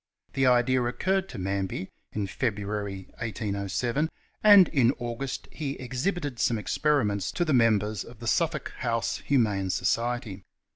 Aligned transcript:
The 0.33 0.47
ides 0.47 0.67
occurred 0.89 1.29
to 1.29 1.37
Manby 1.37 1.91
in 2.11 2.25
February 2.25 3.03
1807, 3.19 4.09
and 4.43 4.67
in 4.69 4.93
August 4.97 5.47
he 5.51 5.73
exhibited 5.73 6.39
some 6.39 6.57
experiments 6.57 7.31
to 7.33 7.45
the 7.45 7.53
members 7.53 8.03
of 8.03 8.17
the 8.17 8.25
Sufiblk 8.25 8.71
House 8.77 9.17
Humane 9.19 9.69
Society. 9.69 10.43